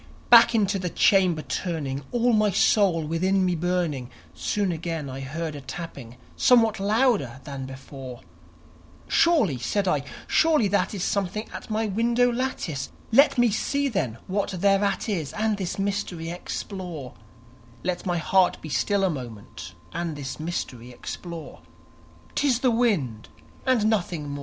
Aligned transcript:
_Back 0.31 0.55
into 0.55 0.79
the 0.79 0.89
chamber 0.89 1.43
turning, 1.43 2.01
all 2.11 2.33
my 2.33 2.49
soul 2.49 3.03
within 3.05 3.45
me 3.45 3.53
burning, 3.55 4.09
Soon 4.33 4.71
again 4.71 5.07
I 5.11 5.19
heard 5.19 5.53
a 5.55 5.61
tapping, 5.61 6.17
somewhat 6.35 6.79
louder 6.79 7.39
than 7.43 7.67
before, 7.67 8.21
"Surely," 9.07 9.59
said 9.59 9.87
I, 9.87 10.01
"surely 10.25 10.67
that 10.69 10.95
is 10.95 11.03
something 11.03 11.47
at 11.53 11.69
my 11.69 11.85
window 11.85 12.31
lattice; 12.33 12.89
Let 13.11 13.37
me 13.37 13.51
see, 13.51 13.89
then, 13.89 14.17
what 14.25 14.49
thereat 14.49 15.07
is, 15.07 15.33
and 15.33 15.57
this 15.57 15.77
mystery 15.77 16.31
explore 16.31 17.13
Let 17.83 18.03
my 18.03 18.17
heart 18.17 18.59
be 18.59 18.69
still 18.69 19.03
a 19.03 19.09
moment, 19.11 19.75
and 19.93 20.15
this 20.15 20.39
mystery 20.39 20.89
explore; 20.89 21.59
'Tis 22.33 22.61
the 22.61 22.71
wind 22.71 23.29
and 23.67 23.85
nothing 23.87 24.29
more." 24.29 24.39